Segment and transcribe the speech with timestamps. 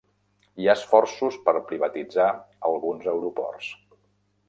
[0.63, 2.33] Hi ha esforços per privatitzar
[2.73, 3.73] alguns aeroports.